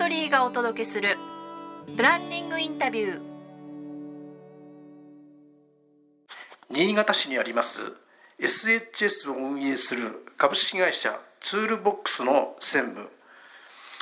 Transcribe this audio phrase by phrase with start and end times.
[0.00, 1.10] トリーがお届けする
[1.94, 3.20] プランニングインタビュー。
[6.70, 7.80] 新潟市にあります
[8.40, 13.10] SHS を運営する株式会社ツールボックスの専務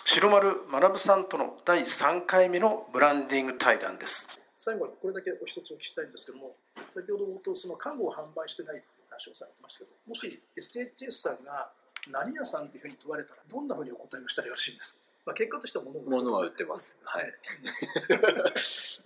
[0.05, 4.29] 白丸学さんとの第3回目のブランディング対談です。
[4.57, 6.53] 最後にこれだけお一つお聞きしたいんですけども
[6.87, 11.73] 先ほど冒頭その家具を販売してないっていう話をされてましたけどもし SHS さんが
[12.09, 16.97] 何屋さんっていうふうに問われたらどんなふうにお答えをしたらよろしいんですか、まあ、結果としては物物は売ってます。
[17.05, 17.31] はい。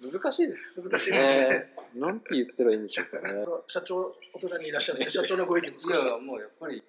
[0.01, 0.89] 難しいです。
[0.89, 1.49] 難しいですね。
[1.49, 1.75] ね。
[1.97, 3.45] なんて言ったらいいんでしょうかね。
[3.67, 5.01] 社長お隣にいらっしゃる。
[5.01, 6.05] の で社長のご意見も少し。
[6.05, 6.81] いやもうやっぱり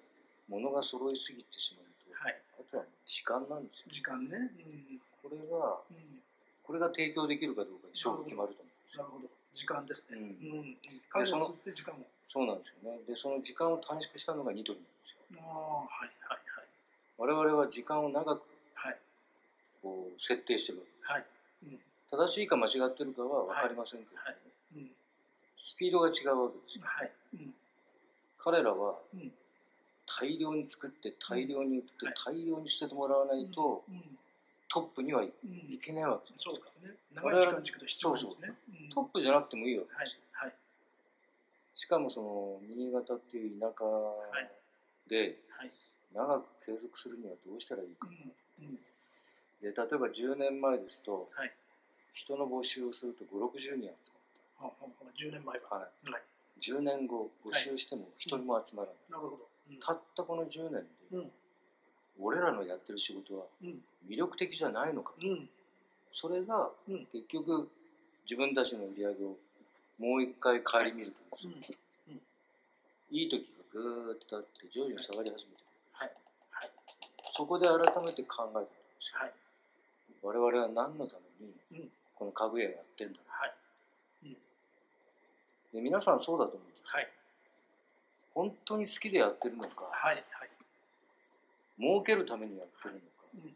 [0.46, 2.40] 物が揃いすぎてしまうと、はい。
[2.60, 6.22] あとは時間なんですよ時間ね、うんこれがうん、
[6.62, 9.28] これが提供できるかどうかで勝負決まると思うんですよ、なるほど。
[9.52, 10.22] 時間ですね、うん。
[10.22, 10.58] うん。
[10.58, 13.00] うん、家具を釣って時間をそうなんですよね。
[13.08, 15.18] でその時間を短縮したのがニトリなんですよ。
[15.38, 16.40] ああはいはい。
[17.18, 18.54] 我々は時間を長く
[20.16, 21.24] 設定してるわけです、はい。
[21.64, 21.80] うん。
[22.10, 24.36] 正しいか間違ってるかは分かりませんけど、はい。
[24.76, 24.90] うん。
[25.58, 26.84] スピードが違うわけですよ。
[26.84, 27.12] はい。
[27.34, 27.54] うん。
[28.38, 29.32] 彼らはうん。
[30.06, 32.14] 大量に作って大量に売ってはい。
[32.14, 34.18] 大量に捨ててもらわないとうん。
[34.68, 36.44] トップにはいうんいけないわけです。
[36.44, 36.96] そうですね。
[37.14, 38.54] 長い時間軸と必要なんですね。
[38.68, 38.88] うん。
[38.90, 40.14] トップじゃなくてもいいわけはいです。
[40.14, 40.52] よはい。
[41.74, 43.84] しかもその新潟っていう田舎
[45.08, 45.72] ではい。
[46.14, 48.32] 長く継続するにはどうしたらいいか、うんうん
[49.64, 51.50] で例えば10年前ですと、はい。
[52.12, 54.12] 人の募集をすると560人集
[54.60, 56.22] まっははは10年前はた、はい、はい。
[56.60, 59.48] 10年後募集しても1人も集まらない、なるほど。
[59.70, 59.78] うん。
[59.80, 61.32] たったこの10年で、うん。
[62.20, 63.82] 俺らのやってる仕事はうん。
[64.06, 65.48] 魅力的じゃないのか、うん。
[66.12, 67.06] それがうん。
[67.06, 67.70] 結局
[68.28, 69.36] 自分たちの売り上げを
[69.98, 71.54] もう一回顧みるとですね、
[72.08, 72.20] うん。
[73.10, 76.10] いい時がぐーっとあって徐々に下がり始めてる、はい。
[76.50, 76.70] はい。
[77.30, 79.32] そこで改めて考えたんですよ、はい
[80.24, 81.88] 我々は何のためにうん。
[82.14, 83.54] この家具屋やってんだろはい。
[84.24, 84.36] う
[85.74, 87.08] で皆さんそうだと思うんですよ、はい。
[88.34, 90.24] 本当に好きでやってるのかはいはい。
[91.78, 93.54] 儲けるためにやってるのか、うん。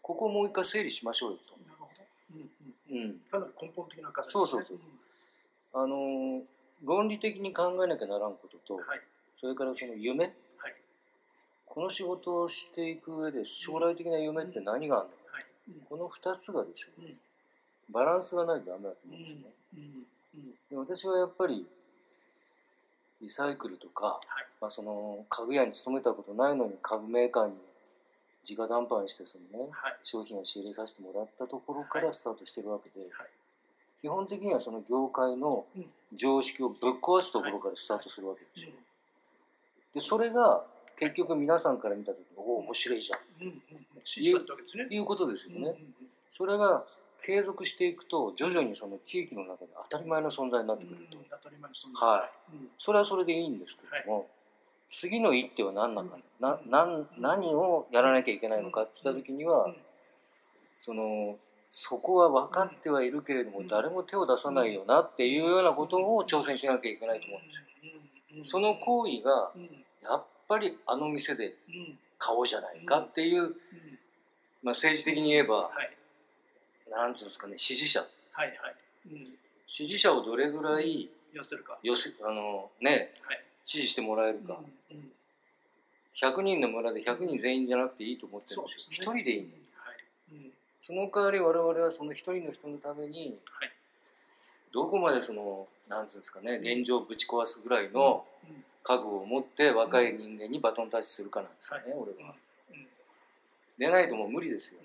[0.00, 1.90] ここをもう一回整理しましょうよと、なるほど。
[2.90, 3.10] うんうん。
[3.10, 4.40] うん、かなり根本的な課題ですね。
[4.40, 4.78] そうそうそう。
[5.74, 6.42] あのー
[6.82, 9.00] 論理的に考えなきゃならんことと、うんはい。
[9.38, 10.24] それからその夢。
[10.24, 10.34] はい。
[11.66, 15.42] この仕事をしていく上で将来的な夢って何があるのか、はい。
[15.42, 15.49] うん
[15.88, 17.14] この2つがですようん。
[17.90, 19.24] バランスがないとダメだとうん思うん。
[19.24, 21.66] ですね、で私はやっぱり
[23.20, 24.46] リサイクルとか、はい。
[24.60, 27.54] まあ、その家具屋に勤めたことないのに家具メーカーに
[28.48, 29.96] 直談判してそのね、はい。
[30.02, 33.10] 商品を仕入れさせてもらったところからスタートしてるわけで、はい。
[34.00, 35.86] 基本的にはその業界のうん。
[36.12, 38.72] 常識をぶっ壊すところからスタートするわけですよ。
[38.72, 38.84] うん。
[39.94, 40.64] でそれが
[40.96, 43.20] 結局皆さんから見た時におお面白いじゃん
[44.04, 44.86] 支持されたわけですね。
[44.86, 45.58] ということですよね。
[45.58, 45.94] うんうんうん。
[46.30, 46.84] それが
[47.22, 52.68] 継続していくと徐々にその地域の中で当たり前の存在になってくると、うん当たり前の存はうん。
[52.78, 54.28] それはそれでいいんですけども、
[54.88, 56.18] 次の一手は何なのか。
[56.40, 59.76] なな何をやらなきゃいけないのかって言った時には、うん
[60.82, 61.36] その
[61.72, 63.68] そこは分かってはいるけれども、うん。
[63.68, 68.44] 誰も手を出さないよなっていうようなことを挑戦しなきゃいけないと思うんですよ。
[68.44, 69.62] その行為がうん。
[70.02, 71.98] やっぱりあの店でうん。
[72.18, 73.56] 買おうじゃないかっていう、うん
[74.62, 75.90] まあ、政治的に言えばはい。
[76.90, 78.00] なんつうんですかね支持者。
[78.32, 78.56] はいはい。
[79.12, 79.26] うん。
[79.66, 81.78] 支持者をどれぐらい痩せるか。
[81.82, 83.44] よしあのねはい。
[83.64, 84.58] 支持してもらえるか、
[84.90, 85.12] うんうん。
[86.16, 89.12] 100人の村で100人全員じゃなくていいと思ってるんですよ。
[89.12, 89.22] ね。
[89.22, 89.96] 人でいいんだよはい。
[90.32, 90.52] うん。
[90.80, 93.72] その代わり我々はその一人の人のためにはい。
[94.72, 98.64] どこまでそのなんつうんですかね現状をぶち壊すぐらいのうん。
[98.82, 102.02] 覚悟を持って若い人間にバトンタッチするかなんですよね、はい。
[102.18, 102.34] 俺は。
[103.80, 104.80] うんでないともう無理ですよ。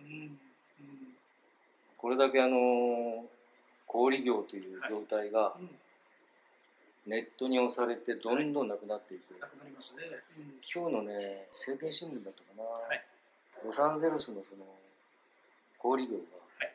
[1.97, 3.25] これだけあの
[3.87, 5.69] 小売業という業態がうん。
[7.07, 10.03] ネットに押されてどんどんなくなっていく、なくなりますね。
[10.39, 10.59] うん。
[10.65, 13.05] 今日のね政経新聞だったかな、はい。
[13.63, 14.65] ロサンゼルスのその
[15.77, 16.19] 小売業は
[16.65, 16.73] い。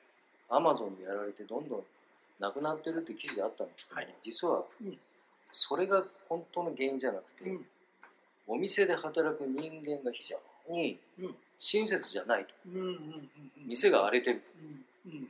[0.51, 1.83] がアマゾンでやられてどんどん
[2.39, 4.15] なくなってるって記事であったんですけど、はい。
[4.23, 4.99] 実はうん。
[5.51, 7.67] それが本当の原因じゃなくて、うん。
[8.47, 10.37] お店で働く人間が非常
[10.71, 11.35] にうん。
[11.59, 12.55] 親切じゃないと。
[13.67, 14.45] 店が荒れてると。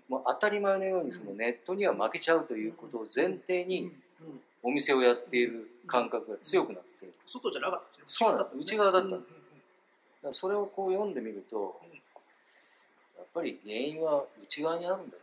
[0.08, 3.92] もう当たり前のようにそのネットには負けちゃうということを前提うんにうん
[4.62, 11.98] お店をやっている感覚が強くなって外じゃなかったですねそうなん内側だったうそれをこう読んでみるとうんや
[13.22, 15.16] っぱり原因は内側にあるんだ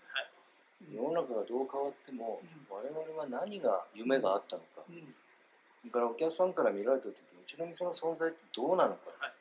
[0.93, 2.39] 世の中がどう変わっても
[2.69, 4.83] う我々は何が夢があったのか。
[4.89, 4.95] うん。
[5.01, 5.05] そ
[5.85, 9.11] れからお客さんから見られた時うちの店の存在ってどうなのか。
[9.19, 9.36] はい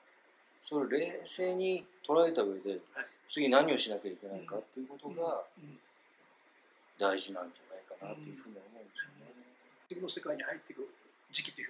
[0.67, 2.81] それを冷静に捉えた上で、
[3.29, 5.79] 次何をしなきゃいけないかっていうことがうん。
[6.99, 9.31] 大事なんじゃないかなっていうふうに思うんですよね。
[9.89, 10.89] 次の世界に入っていく
[11.31, 11.69] 時期という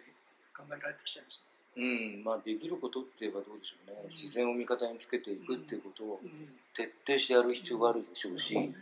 [0.54, 1.44] ふうに考えられてらっしゃいます。
[1.76, 4.08] うん、まあできることって言えばどうでしょうね、うん。
[4.08, 6.56] 自然を味方につけていくっていうことをうん。
[6.72, 8.74] 徹底してやる必要があるでしょうし、うん。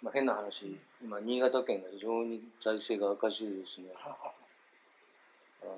[0.00, 4.08] まあ、変な話今新潟県が非常に財政が赤字でですね、あ
[5.66, 5.76] の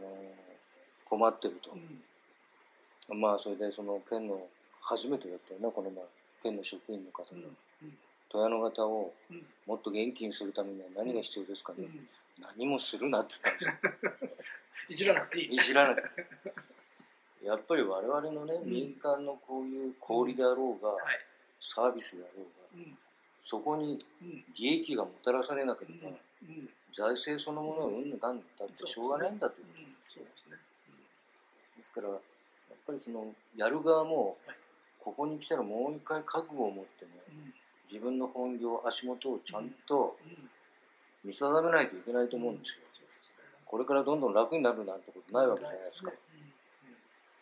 [1.05, 1.73] 困ってると。
[1.73, 2.05] う、ん
[3.15, 4.47] まあそれでその県の
[4.81, 6.05] 初めてだったよねこの前
[6.43, 7.41] 県の職員の方が、
[7.83, 7.97] うん
[8.31, 9.43] 富山型をうん。
[9.67, 12.09] もっと元気にするためには何が必要ですかね、うん。
[12.57, 14.31] 何もするなって言ったんですよ。
[14.89, 15.55] いじらなくていい。
[15.55, 16.05] いじらない
[17.43, 18.71] やっぱり我々のね、うん。
[18.71, 21.19] 民間のこういう小売であろうが、はい。
[21.61, 22.99] サービスであろうがうん。
[23.39, 24.45] そこにうん。
[24.57, 26.13] 利益がもたらされなければ、う
[26.45, 26.71] ん。
[26.93, 28.35] 財政そのものはうんぬんだっ
[28.69, 29.61] てしょうがないんだと。
[29.61, 29.97] いううん。
[30.07, 30.57] そうですね。
[31.77, 32.09] ですから
[32.91, 33.25] ぱりその
[33.57, 34.57] やる側もはい。
[34.99, 37.55] ここに来たらもう一回覚悟を持ってねうん。
[37.91, 40.51] 自分の本業足元をちゃんとうん。
[41.25, 42.77] 見定めないといけないと思うんですよ。
[42.91, 46.11] そうですねこれからどんどん楽になるなんてことないわけじゃないですか。
[46.11, 46.17] ね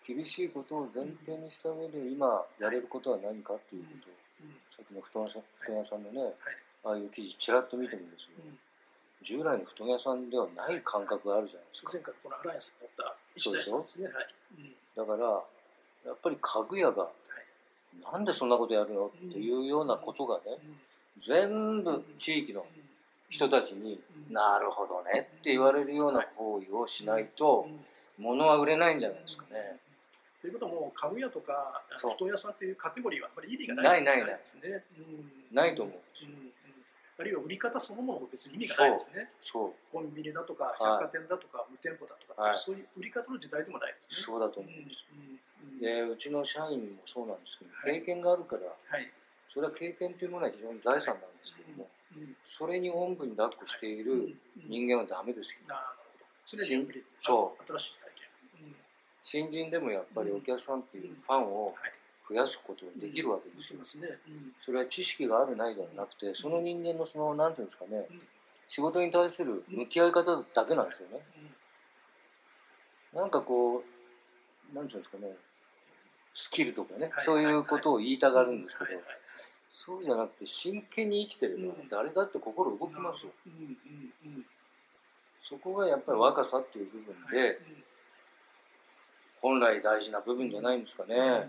[0.06, 4.12] 厳しいことを前提にした上で今やれることは何かっていうことを
[4.42, 4.50] うん。
[4.50, 4.56] うん。
[4.72, 6.32] さっきの布団屋さん布団屋さんのねはい。
[6.84, 8.58] ああいう記事ちらっと見てもですねうん。
[9.22, 11.92] 従来の布団屋さんではない感覚があるじゃないですか。
[11.92, 14.06] 前回このアライアンスを持った石田さんですね。
[14.06, 14.26] はい。
[14.58, 15.26] うんだから
[16.06, 17.06] やっぱり家具屋が
[18.12, 20.58] なんでそんなことやるのっていうようなことがね
[21.18, 22.66] 全部地域の
[23.30, 24.34] 人たちにうん。
[24.34, 27.68] なるほどねって言われるような行為をしないと
[28.18, 29.78] 物は売れないんじゃないですかね。
[30.42, 34.84] ということはもう家具屋とか布団屋さんというカテゴリーはあまり意味がなないいないないですね。
[34.98, 35.56] うん。
[35.56, 36.30] ないと思うんですよ
[37.18, 39.28] あるいは売り方そのものも別に意味がないですね。
[39.42, 44.16] そうコンビニだとかはい百貨店だとか無店舗だとか、はいそういう売り方の時代でもないですね。
[44.22, 45.04] そうだとうん思うんです。
[45.12, 45.38] うんうん
[45.80, 49.10] でうちの社員もそうなんですけどはい経験があるからはい。
[49.48, 54.34] それは経験というものは非常に財産なんですけどもうんそれにおんぶに抱っこしているうん
[54.68, 56.26] 人間はダメですよなるほど。
[56.44, 58.66] 常にやっぱりそ新しい体験。
[58.66, 58.76] うん
[59.22, 61.92] 新人でもやっぱりお客さんっていうファンをはい。
[62.28, 64.02] 増やすことができるわけですよ。
[64.02, 64.18] ね。
[64.28, 64.52] うん。
[64.60, 68.06] それは知識があるないではなくてその人間のその何ていうんですかね。
[68.10, 68.22] うん。
[68.66, 71.24] 仕事に対する向き合い方だけなんですよね。
[73.14, 73.82] なんかこう
[74.74, 75.32] 何ていうんですかね。
[76.34, 79.04] スキルとかねはいそういうことを言いたがるんですけどはいはい
[79.70, 81.88] そうじゃなくて真剣に生きてればうん。
[81.88, 83.32] 誰だって心動きますよ。
[85.38, 87.58] そこがやっぱり若さっていう部分で
[89.40, 91.48] 本来大事な部分じゃないんですかね。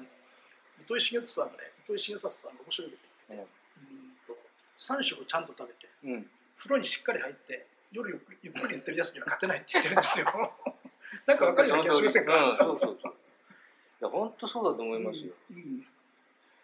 [0.80, 4.38] うん糸井重里さんがね、糸井重里さんが面白いこと言って、うんと
[4.78, 6.26] 3食ちゃんと食べて、うん、
[6.58, 10.26] 風呂にしっかり入って、夜ゆっくりゆっくり寝てるやつには勝てないって言ってるんですよ。
[11.26, 13.14] なんか分かるような気がしませんか、うん、そうそうそう。
[13.14, 15.34] いや本当そうだと思いますよ。
[15.52, 15.88] うんうん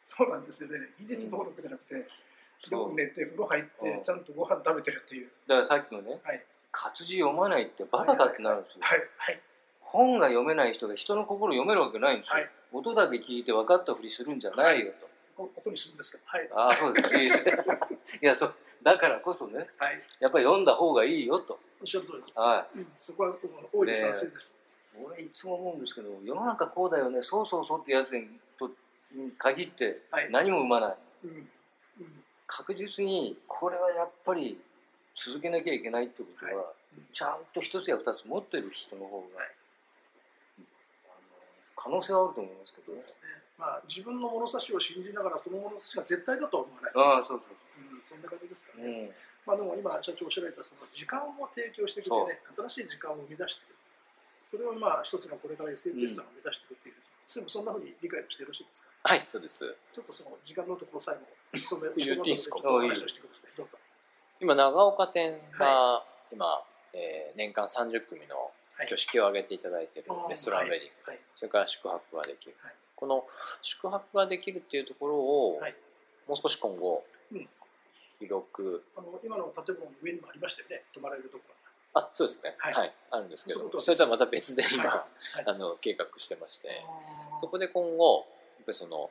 [0.08, 0.78] そうなんですよね。
[1.00, 5.32] 技術能力じゃなくて、よく寝て、風呂入ってう、んちゃんとご飯食べてるっていう。
[5.48, 6.46] だからさっきのねはい。
[6.72, 8.82] 活字読まないってバカかってなるんですよ。
[8.84, 9.00] はい。
[9.18, 9.42] はい。
[9.80, 12.36] 本が読めない人が人の心を読めるわけないんですよ。
[12.36, 15.08] はい音だけ聞いて分かったふりするんじゃないよと。
[15.36, 16.24] こ音にするんですけど。
[16.26, 16.50] はい。
[16.54, 17.16] ああそうです。
[18.22, 20.00] いやそうだからこそねはい。
[20.20, 21.58] やっぱり読んだ方がいいよと。
[21.80, 22.34] おっしゃる通り。
[22.36, 23.36] はうん、そこは
[23.72, 24.62] 大いに賛成です。
[24.98, 25.04] い。
[25.04, 28.70] 俺いつも思うんですけど世の中こうだよねそうそうそうってやつにと
[29.12, 30.96] に限ってはい何も生まない。
[31.24, 31.32] うん。
[32.02, 32.24] うん。
[32.48, 34.60] 確実にこれはやっぱり
[35.14, 36.74] 続けなきゃいけないってことは、は
[37.12, 39.42] ちゃんと一つや二つ持ってる人の方が、
[41.86, 43.02] 可能性はあると思いますけどね。
[43.62, 46.92] まあ、自分の物差しを信じながら、その物差しが絶対だとは思わない。
[46.98, 47.56] ああそうそう
[47.94, 49.06] うん、そんな感じですかそう、うね。
[49.06, 49.14] ん、
[49.46, 53.76] まあ、でも今、社長おっしゃられた、その時間を提供してくれてね、新しい時間を生み出していく。
[54.50, 56.96] それをまあ、一つのこれから SHS さんを目指していくっていう、
[57.28, 58.92] 全部そんなふうに理解をしてよろしいですか？
[59.04, 59.60] はい、そうです。
[59.94, 61.22] ちょっとその時間のところ最後、
[61.62, 63.52] それ言っていいでちょっとお話をしてください。
[63.56, 63.78] どうぞ。
[64.42, 66.62] 今、長岡店が、今、
[66.94, 68.52] えー年間30組のはい
[68.84, 71.20] 挙式を挙げていただいているレストランウェディング、はい。
[71.36, 72.74] それから宿泊ができる、はい。
[72.96, 73.26] この
[73.62, 75.76] 宿泊ができるっていうところを、はい。
[76.28, 77.48] もう少し今後、うん。
[78.20, 81.56] 広くあの今の建物の上にもありましたよね、泊まられるところ。
[82.02, 82.56] あそうですね。
[82.58, 82.90] ははい。
[82.90, 84.84] い、あるんですけどそれとはまた別で今、
[85.46, 86.68] あの計画してまして
[87.32, 87.38] が。
[87.38, 88.26] そこで今後
[88.58, 89.10] やっぱりその、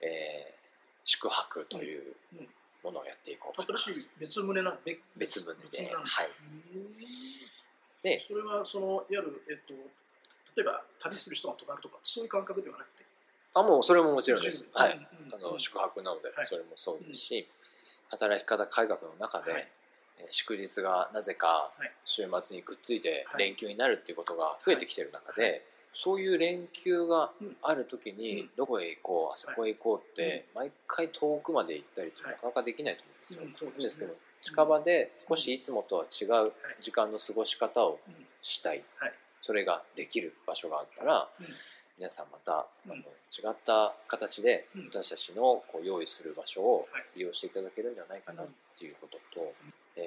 [0.00, 0.62] えー
[1.04, 2.48] 宿泊といううん。
[2.84, 5.92] ものをやっていこう新しい別棟なの別別棟で。
[5.94, 6.26] はい
[8.04, 9.74] うんでそれはそのいわゆる、えっと、
[10.56, 13.04] 例えば旅する人が泊まるとかそういう感覚ではなくて？
[13.54, 16.46] あもうそれももちろんです、うんはい、うんあの宿泊なのではい。
[16.46, 17.48] それもそうですし、
[18.10, 19.68] 働き方改革の中で、
[20.30, 21.92] 祝日がなぜかはい。
[22.04, 23.44] 週末にくっついてはい。
[23.44, 27.30] 連休になるっていうことが増えてきてる中で、そういう連休が
[27.62, 33.11] ある時にどこへ行こうあそこへ行こうって毎回遠くまで行ったりってなかなかできないと思うん
[33.78, 38.82] ですけど近場で少しいつもとは違う時間の過ごし方をうんしたい。
[38.98, 39.12] はい。
[39.42, 41.46] それができる場所があったらうん。
[41.98, 42.90] 皆さんまたあうん。
[42.90, 43.00] の違
[43.50, 44.86] った形でうん。
[44.92, 47.04] 私たちのこう用意する場所をはい。
[47.16, 48.46] 利用していただけるんじゃないかなっ
[48.78, 49.52] ていうことと、
[49.96, 50.00] え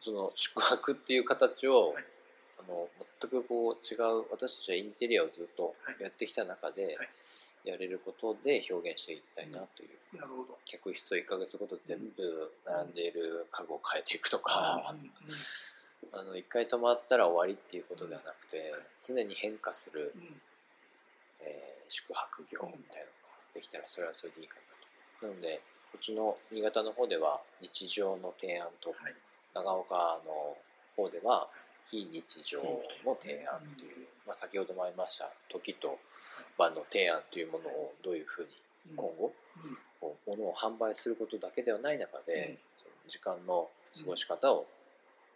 [0.00, 2.04] ーその宿泊っていう形を、はい。
[2.58, 2.88] あの
[3.20, 5.96] 全くこう違う私たちはインテリアをずっとはい。
[6.02, 7.08] やってきた中ではい
[7.66, 10.58] やれることで表現していきたいなという、なるほど。
[10.64, 14.94] 客室を1ヶ月ごと全部並んでいる家具を変えていくとか、
[16.12, 18.72] あの1回泊まったら終わりっていうことではなくて
[19.04, 20.40] 常に変化する、うん。
[21.40, 24.56] えー宿泊業みたいなのができたらそれはそれでいいか
[25.22, 25.28] なと。
[25.28, 25.60] なので
[25.92, 29.14] こっちの新潟の方では日常の提案と、はい。
[29.54, 30.56] 長岡の
[30.96, 31.48] 方では
[31.90, 32.58] 非日常
[33.04, 35.98] の提案という、まあ、先ほどもありました時と
[36.58, 38.48] 場の提案というものをどういうふうに
[38.96, 39.32] 今後
[39.64, 39.78] うん。
[40.00, 42.58] こう物を販売することだけではない中で、
[43.08, 44.66] 時間の過ごし方を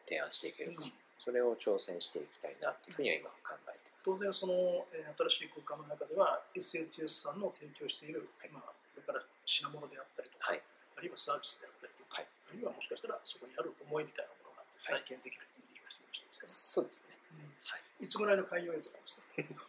[0.06, 0.92] 提案していけるか、うん。
[1.18, 10.62] それを挑戦していきたいなというふうには今考えて当然その、えー新しい空間の中では SHS さんの提供している、まあ、これから品物であったりとか、はい。
[10.96, 12.28] あるいはサービスであったりとか、はい。
[12.28, 15.04] あるいはもしかしたらそこにある思いみたいなものがはい。
[15.04, 17.16] 体験できるという言い方してましたそうですね。
[17.64, 17.80] はい。
[17.80, 19.22] うんいつぐらいの開業予定です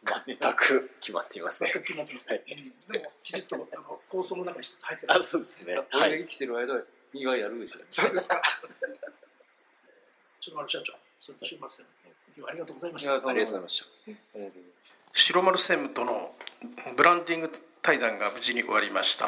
[0.03, 2.41] か全く決まっていません全く決まってます、はい。
[2.87, 2.93] うん。
[2.93, 5.75] でもきちっとあの構想の中に一つ入ってるあそうですね。
[5.75, 5.85] はい。
[6.09, 6.81] 俺が生きてる間は
[7.13, 7.79] 意外やるでしょ。
[7.89, 8.41] そうですか。
[10.39, 11.85] ちょっと丸社長それと週末
[12.35, 13.11] 今日はありがとうございました。
[13.11, 13.85] ありがとうございました。
[15.13, 16.33] 白丸専務との
[16.95, 19.27] ブランディング対談が無事に終わりました。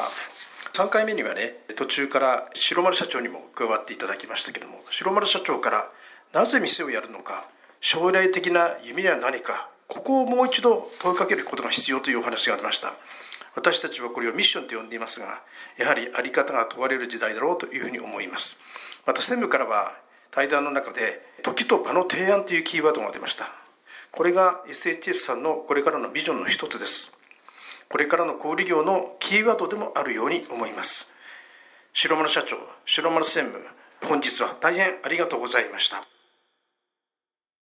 [0.72, 5.88] 3回目にはね途中から白丸社長にも加わっていただきましたけども白丸社長から
[6.32, 7.44] なぜ店をやるのか
[7.86, 12.94] 将来的な夢は何かここをもう一度問いかけることが必要というお話がありました。
[13.54, 15.42] 私たちはこれをミッションと呼んでいますが
[15.76, 18.56] やはり在り方が問われる時代だろうというふうに思います。
[19.06, 19.92] また専務からは
[20.30, 23.50] 対談の中で時と場の提案というキーワードが出ました。
[24.12, 27.12] これが SHS さんのこれからのビジョンの一つです。
[27.90, 31.10] これからの小売業のキーワードでもあるように思います。
[31.92, 33.62] 白丸社長白丸専務
[34.02, 36.13] 本日は大変ありがとうございました。